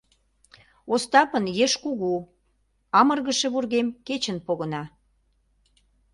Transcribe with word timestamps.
Остапын 0.93 1.45
еш 1.65 1.73
кугу, 1.83 2.11
амыргыше 2.99 3.47
вургем 3.53 3.87
кечын 4.07 4.37
погына. 4.45 4.83